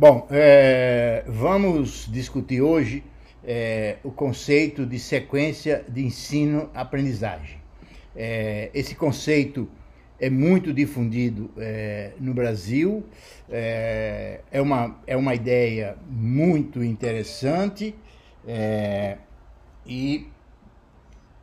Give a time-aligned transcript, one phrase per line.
[0.00, 3.04] Bom, é, vamos discutir hoje
[3.44, 7.58] é, o conceito de sequência de ensino-aprendizagem.
[8.16, 9.68] É, esse conceito
[10.18, 13.04] é muito difundido é, no Brasil,
[13.50, 17.94] é, é, uma, é uma ideia muito interessante
[18.48, 19.18] é,
[19.86, 20.26] e,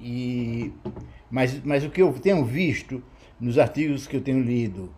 [0.00, 0.72] e
[1.30, 3.00] mas, mas o que eu tenho visto
[3.38, 4.92] nos artigos que eu tenho lido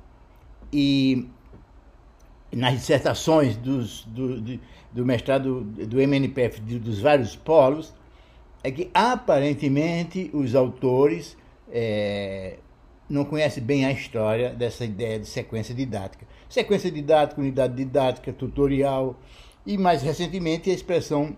[0.72, 1.28] e
[2.52, 4.60] nas dissertações dos, do, do,
[4.92, 7.94] do mestrado do MNPF dos vários polos,
[8.62, 11.36] é que aparentemente os autores
[11.70, 12.58] é,
[13.08, 16.26] não conhecem bem a história dessa ideia de sequência didática.
[16.48, 19.18] Sequência didática, unidade didática, tutorial
[19.66, 21.36] e mais recentemente a expressão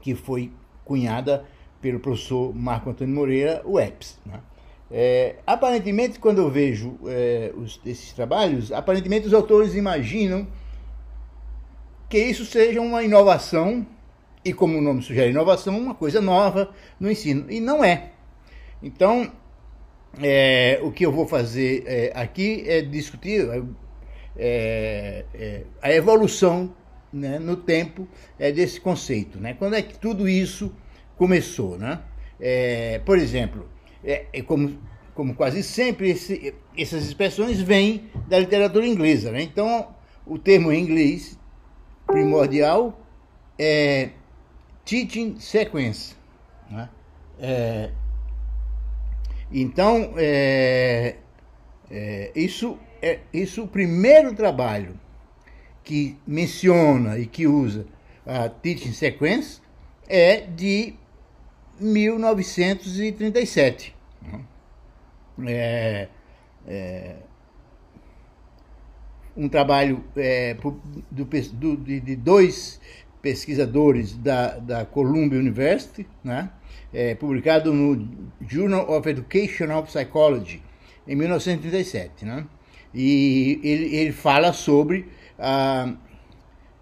[0.00, 0.52] que foi
[0.84, 1.44] cunhada
[1.80, 4.18] pelo professor Marco Antônio Moreira, o EPS.
[4.24, 4.40] Né?
[4.90, 10.46] É, aparentemente, quando eu vejo é, os, esses trabalhos, aparentemente os autores imaginam
[12.08, 13.86] que isso seja uma inovação,
[14.44, 17.46] e como o nome sugere inovação, uma coisa nova no ensino.
[17.48, 18.10] E não é.
[18.82, 19.30] Então,
[20.20, 23.48] é, o que eu vou fazer é, aqui é discutir
[24.36, 26.74] é, é, a evolução
[27.12, 29.38] né, no tempo desse conceito.
[29.38, 29.54] Né?
[29.54, 30.74] Quando é que tudo isso
[31.16, 31.78] começou?
[31.78, 32.00] Né?
[33.04, 33.68] por exemplo,
[34.04, 34.78] é, é como,
[35.14, 39.30] como quase sempre, esse, essas expressões vêm da literatura inglesa.
[39.30, 39.42] Né?
[39.42, 39.88] Então,
[40.26, 41.38] o termo em inglês
[42.06, 42.98] primordial
[43.58, 44.10] é
[44.84, 46.14] teaching sequence.
[46.70, 46.88] Né?
[47.38, 47.90] É,
[49.52, 51.16] então, é,
[51.90, 54.98] é, isso é isso o primeiro trabalho
[55.82, 57.86] que menciona e que usa
[58.26, 59.60] a teaching sequence
[60.06, 60.94] é de
[61.80, 63.94] 1937.
[65.46, 66.08] É,
[66.66, 67.16] é,
[69.36, 72.80] um trabalho é, do, do, de, dois
[73.22, 76.50] pesquisadores da, da Columbia University, né,
[76.92, 78.08] é, publicado no
[78.46, 80.62] Journal of Educational Psychology,
[81.06, 82.24] em 1937.
[82.24, 82.46] Né,
[82.92, 85.08] e ele, ele fala sobre
[85.38, 85.94] ah,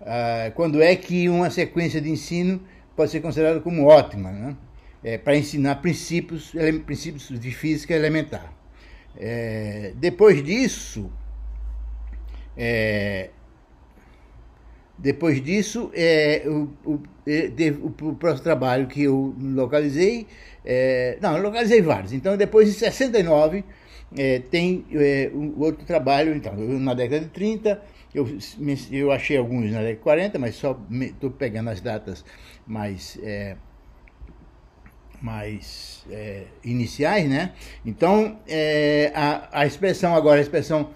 [0.00, 2.60] ah, quando é que uma sequência de ensino
[2.96, 4.32] pode ser considerada como ótima.
[4.32, 4.56] Né?
[5.02, 6.52] É, para ensinar princípios,
[6.84, 8.52] princípios de física elementar.
[9.16, 11.10] É, depois disso,
[12.56, 13.30] é,
[14.98, 17.50] depois disso, é, o, o, é,
[17.80, 20.26] o, o, próximo trabalho que eu localizei,
[20.64, 22.12] é, não, eu localizei vários.
[22.12, 23.64] Então, depois de 69,
[24.16, 24.84] é, tem
[25.32, 27.80] um outro trabalho, então, na década de 30,
[28.12, 28.26] eu,
[28.90, 32.24] eu achei alguns na década de 40, mas só estou pegando as datas
[32.66, 33.56] mais é,
[35.20, 37.52] mais é, iniciais, né?
[37.84, 40.90] Então, é, a, a expressão agora, a expressão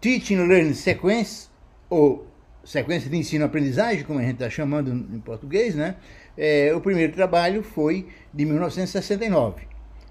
[0.00, 1.48] Teaching Learning Sequence,
[1.88, 2.26] ou
[2.64, 5.96] sequência de ensino-aprendizagem, como a gente está chamando em português, né?
[6.36, 9.66] É, o primeiro trabalho foi de 1969,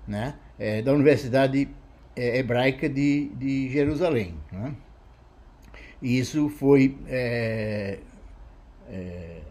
[0.07, 0.35] né?
[0.59, 1.67] É, da Universidade
[2.16, 4.35] é, Hebraica de, de Jerusalém.
[4.51, 4.75] Né?
[6.01, 7.99] E isso foi, é,
[8.89, 9.41] é,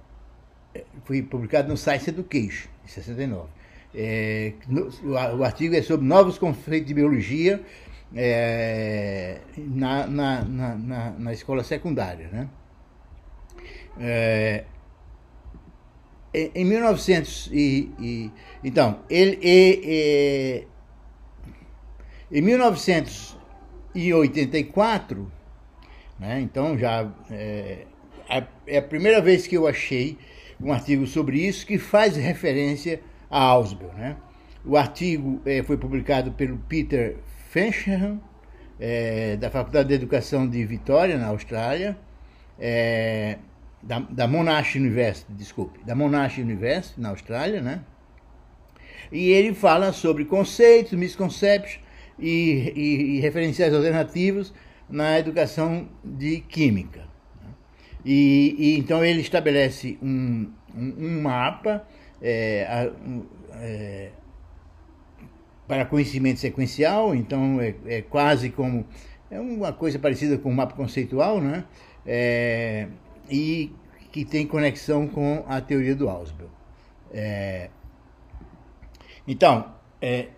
[1.04, 3.48] foi publicado no Science Education, em 69.
[3.94, 4.88] É, no,
[5.36, 7.60] o artigo é sobre novos conceitos de biologia
[8.14, 12.28] é, na, na, na, na, escola secundária.
[12.28, 12.48] Né?
[13.98, 14.64] É,
[16.32, 18.30] em 1900 e, e
[18.62, 20.64] então ele e,
[22.32, 25.32] e, em 1984
[26.20, 27.84] né, então já é,
[28.64, 30.16] é a primeira vez que eu achei
[30.60, 33.92] um artigo sobre isso que faz referência a Ausubel.
[33.94, 34.16] Né?
[34.64, 37.16] O artigo é, foi publicado pelo Peter
[37.48, 38.20] Fensham,
[38.78, 41.96] é, da Faculdade de Educação de Vitória, na Austrália,
[42.58, 43.38] é,
[43.82, 47.82] da, da, Monash University, desculpe, da Monash University, na Austrália, né?
[49.12, 51.80] E ele fala sobre conceitos, misconceptions
[52.18, 54.52] e, e, e referenciais alternativos
[54.88, 57.00] na educação de química.
[57.42, 57.50] Né?
[58.04, 61.86] E, e, então ele estabelece um, um, um mapa
[62.20, 62.90] é,
[63.54, 64.10] é,
[65.66, 68.84] para conhecimento sequencial, então é, é, quase como
[69.30, 71.64] é uma coisa parecida com o mapa conceitual, né?
[72.04, 72.88] É,
[73.30, 73.72] e
[74.10, 76.50] que tem conexão com a teoria do Ausubel.
[77.12, 77.70] É,
[79.26, 80.28] então, é,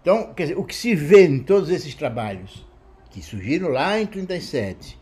[0.00, 2.64] então quer dizer, o que se vê em todos esses trabalhos
[3.10, 4.98] que surgiram lá em 37,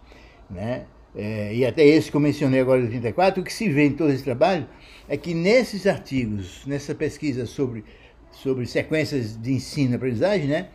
[0.49, 0.87] né?
[1.15, 3.93] É, e até esse que eu mencionei agora, de 34, o que se vê em
[3.93, 4.67] todo esse trabalho
[5.09, 7.85] é que nesses artigos, nessa pesquisa sobre,
[8.31, 10.69] sobre sequências de ensino e aprendizagem, né,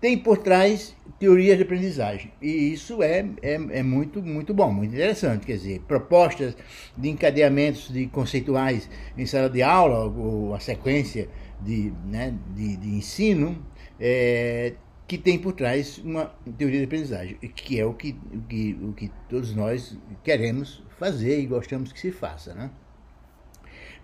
[0.00, 2.32] tem por trás teorias de aprendizagem.
[2.40, 5.46] E isso é, é, é, muito, muito bom, muito interessante.
[5.46, 6.56] Quer dizer, propostas
[6.96, 11.28] de encadeamentos de conceituais em sala de aula, ou a sequência
[11.60, 13.62] de, né, de, de ensino,
[13.98, 14.72] é,
[15.10, 18.92] que tem por trás uma teoria de aprendizagem, que é o que, o que, o
[18.92, 22.54] que todos nós queremos fazer e gostamos que se faça.
[22.54, 22.70] Né?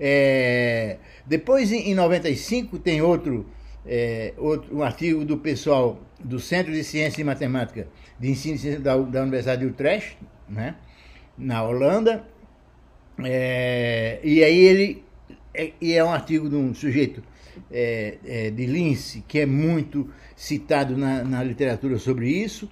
[0.00, 3.48] É, depois, em 95, tem outro
[3.86, 7.86] é, outro, um artigo do pessoal do Centro de Ciência e Matemática
[8.18, 10.18] de Ensino da, da Universidade de Utrecht,
[10.48, 10.74] né,
[11.38, 12.26] na Holanda,
[13.22, 15.04] é, e aí ele
[15.54, 17.22] é, e é um artigo de um sujeito
[17.70, 22.70] é, é, de Lince, que é muito citado na, na literatura sobre isso,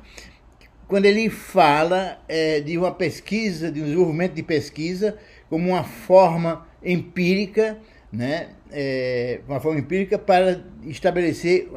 [0.87, 6.67] quando ele fala é, de uma pesquisa, de um desenvolvimento de pesquisa como uma forma
[6.83, 7.79] empírica
[8.15, 11.69] né, é, uma forma empírica para estabelecer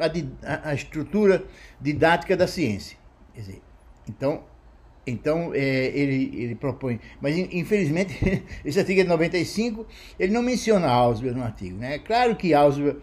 [0.42, 1.44] a, a, estrutura
[1.80, 2.96] didática da ciência.
[3.34, 3.60] Dizer,
[4.08, 4.44] então,
[5.08, 7.00] então é, ele, ele propõe.
[7.20, 9.86] Mas, infelizmente, esse artigo é de 95,
[10.18, 11.78] ele não menciona Ausubel no artigo.
[11.78, 11.94] Né?
[11.94, 12.96] É claro que Ausubel,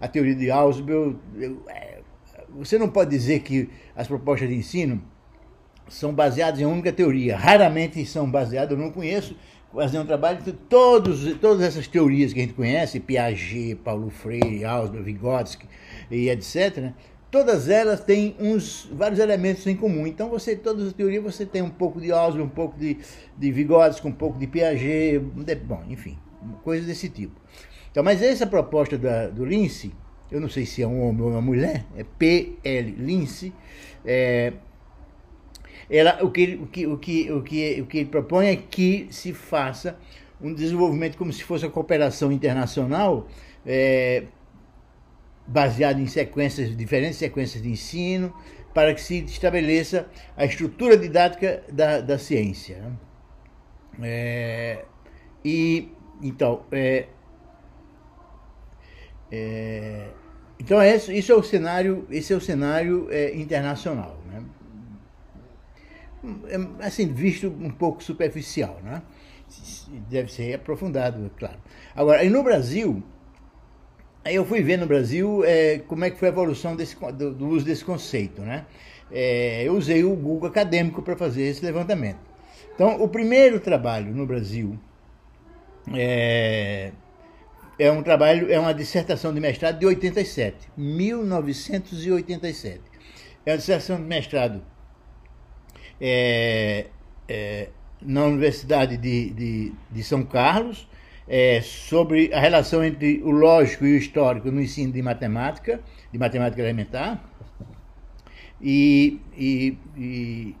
[0.00, 1.16] a teoria de Ausubel,
[1.68, 1.98] é,
[2.50, 5.02] você não pode dizer que as propostas de ensino
[5.88, 7.36] são baseadas em uma única teoria.
[7.36, 9.36] Raramente são baseadas, eu não conheço
[9.72, 14.64] fazer um trabalho de todos, todas essas teorias que a gente conhece, Piaget, Paulo Freire,
[14.64, 15.66] Ausubel, Vygotsky
[16.10, 16.94] e etc., né?
[17.30, 20.06] Todas elas têm uns vários elementos em comum.
[20.06, 22.98] Então, você todas as teorias você tem um pouco de Ausubel, um pouco de,
[23.36, 25.18] de Vygotsky, um pouco de Piaget,
[25.64, 26.18] bom, enfim,
[26.64, 27.40] coisas desse tipo.
[27.90, 29.92] Então, mas essa proposta da, do Lince,
[30.30, 32.90] eu não sei se é um homem ou uma mulher, é P.L.
[32.98, 33.52] Lince,
[34.04, 34.52] é,
[35.88, 39.08] ela, o, que, o, que, o, que, o, que, o que ele propõe é que
[39.10, 39.98] se faça
[40.40, 43.26] um desenvolvimento como se fosse a cooperação internacional,
[43.66, 44.24] é,
[45.50, 48.32] baseado em sequências, diferentes sequências de ensino,
[48.72, 52.76] para que se estabeleça a estrutura didática da, da ciência.
[53.98, 54.08] Né?
[54.08, 54.84] É,
[55.44, 55.90] e
[56.22, 57.08] então, é,
[59.32, 60.06] é,
[60.58, 64.20] então esse, isso é o cenário, esse é o cenário é, internacional.
[64.28, 64.44] Né?
[66.48, 69.02] É, assim, visto um pouco superficial, né?
[70.08, 71.58] Deve ser aprofundado, claro.
[71.92, 73.02] Agora, e no Brasil,
[74.24, 77.48] eu fui ver no Brasil é, como é que foi a evolução desse, do, do
[77.48, 78.66] uso desse conceito, né?
[79.10, 82.18] É, eu usei o Google Acadêmico para fazer esse levantamento.
[82.74, 84.78] Então, o primeiro trabalho no Brasil
[85.92, 86.92] é,
[87.78, 92.80] é um trabalho, é uma dissertação de mestrado de 87, 1987.
[93.44, 94.62] É uma dissertação de mestrado
[96.00, 96.86] é,
[97.28, 97.68] é,
[98.00, 100.88] na Universidade de, de, de São Carlos
[101.32, 105.80] é, sobre a relação entre o lógico e o histórico no ensino de matemática,
[106.12, 107.24] de matemática elementar,
[108.60, 110.56] e, e, e,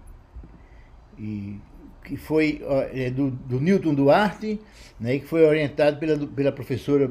[1.18, 1.56] e
[2.04, 2.62] que foi
[2.94, 4.60] é, do, do, Newton Duarte,
[5.00, 7.10] né, que foi orientado pela, pela professora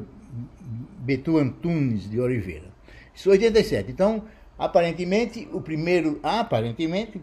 [0.99, 2.69] Betu Antunes de Oliveira.
[3.13, 3.91] Isso 87.
[3.91, 4.23] Então,
[4.57, 7.19] aparentemente, o primeiro, aparentemente,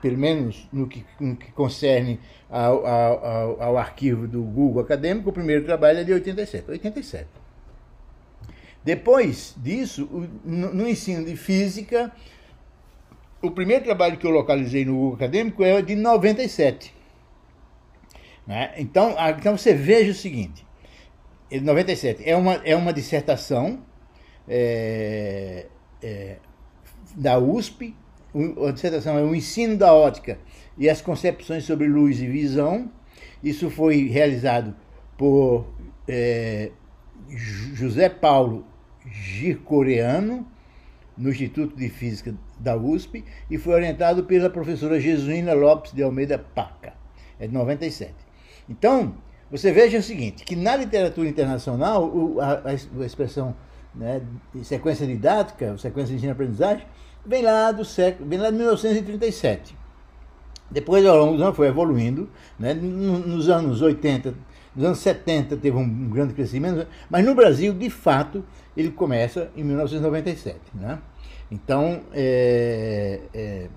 [0.00, 5.32] pelo menos no que, no que concerne ao, ao, ao, arquivo do Google Acadêmico, o
[5.32, 6.70] primeiro trabalho é de 87.
[6.70, 7.26] 87.
[8.84, 10.08] Depois disso,
[10.44, 12.12] no, no ensino de física,
[13.42, 16.94] o primeiro trabalho que eu localizei no Google Acadêmico é de 97.
[18.46, 18.72] Né?
[18.78, 20.64] Então, então você veja o seguinte:
[21.50, 23.82] 97 é uma, é uma dissertação
[24.48, 25.66] é,
[26.02, 26.36] é,
[27.14, 27.94] da USP
[28.66, 30.38] a dissertação é o ensino da ótica
[30.76, 32.90] e as concepções sobre luz e visão.
[33.42, 34.74] Isso foi realizado
[35.16, 35.66] por
[36.06, 36.70] é,
[37.74, 38.64] José Paulo
[39.06, 40.46] Gircoreano,
[41.16, 46.38] no Instituto de Física da USP, e foi orientado pela professora Jesuína Lopes de Almeida
[46.38, 46.94] Paca,
[47.40, 48.14] é de 97.
[48.68, 49.14] Então,
[49.50, 53.56] você veja o seguinte, que na literatura internacional, a, a expressão
[53.94, 54.22] né,
[54.62, 56.86] sequência didática, sequência de ensino-aprendizagem,
[57.28, 59.76] vem lá do século, vem lá de 1937.
[60.70, 62.28] Depois, ao longo dos anos, foi evoluindo.
[62.58, 62.74] Né?
[62.74, 64.34] Nos anos 80,
[64.74, 68.44] nos anos 70 teve um grande crescimento, mas no Brasil, de fato,
[68.76, 70.58] ele começa em 1997.
[70.74, 70.98] Né?
[71.50, 73.68] Então, é, é,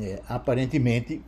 [0.00, 1.22] é, aparentemente,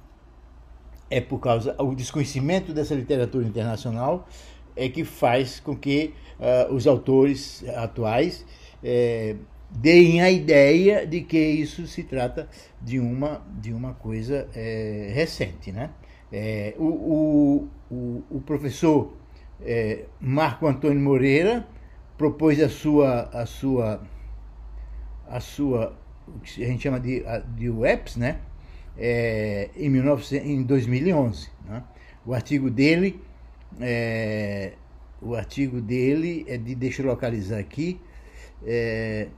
[1.11, 4.29] é por causa do desconhecimento dessa literatura internacional
[4.77, 8.47] é que faz com que uh, os autores atuais
[8.83, 9.35] é,
[9.71, 12.49] deem a ideia de que isso se trata
[12.81, 15.71] de uma, de uma coisa é, recente.
[15.73, 15.91] Né?
[16.33, 19.13] É, o, o, o, professor
[19.61, 21.67] é, Marco Antônio Moreira
[22.19, 24.03] propôs a sua, a sua,
[25.27, 25.99] a sua
[26.37, 27.25] o que a gente chama de,
[27.57, 28.41] de UEPS, né?
[28.97, 31.49] É, em, 19, em 2011.
[31.67, 31.83] Né?
[32.25, 33.21] O artigo dele,
[33.81, 34.73] é,
[35.21, 38.01] o artigo dele é de, deixa eu localizar aqui,
[38.65, 39.29] é,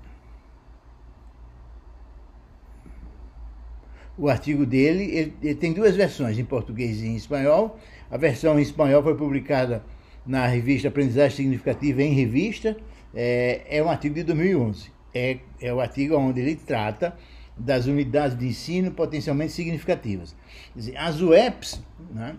[4.22, 7.76] o artigo dele, ele, ele, tem duas versões, em português e em espanhol.
[8.08, 9.82] A versão em espanhol foi publicada
[10.24, 12.76] na revista Aprendizagem Significativa em Revista,
[13.12, 14.92] é, é um artigo de 2011.
[15.12, 17.16] É, é o artigo onde ele trata
[17.56, 20.36] das unidades de ensino potencialmente significativas.
[20.96, 22.36] As UEPs, né,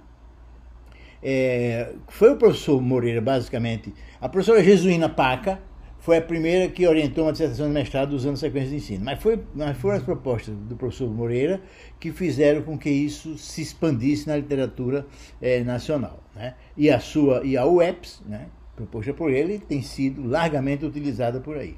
[1.21, 5.61] é, foi o professor Moreira, basicamente, a professora Jesuína Paca,
[6.03, 9.05] foi a primeira que orientou uma dissertação de mestrado usando sequência de ensino.
[9.05, 11.62] Mas, foi, mas foram as propostas do professor Moreira
[11.98, 15.07] que fizeram com que isso se expandisse na literatura
[15.41, 16.22] é, nacional.
[16.36, 16.55] Né?
[16.75, 21.57] E a sua e a UEPS, né, proposta por ele, tem sido largamente utilizada por
[21.57, 21.77] aí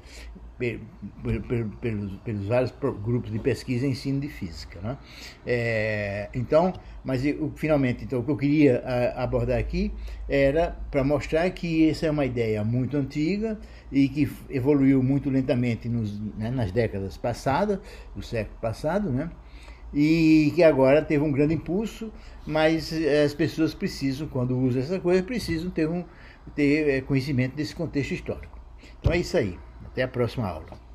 [0.58, 2.72] pelos, vários
[3.02, 4.80] grupos de pesquisa em ensino de física.
[4.80, 4.96] Né?
[5.46, 6.72] É, então,
[7.04, 8.82] mas eu, finalmente, então, o que eu queria
[9.16, 9.92] abordar aqui
[10.28, 13.58] era para mostrar que essa é uma ideia muito antiga
[13.92, 17.78] e que evoluiu muito lentamente nos, né, nas décadas passadas,
[18.14, 19.30] do século passado, né?
[19.94, 22.12] e que agora teve um grande impulso,
[22.46, 22.92] mas
[23.24, 26.04] as pessoas precisam, quando usam essa coisa, precisam ter, um,
[26.54, 28.58] ter é, conhecimento desse contexto histórico.
[29.00, 29.56] Então é isso aí.
[29.96, 30.85] Até a próxima aula.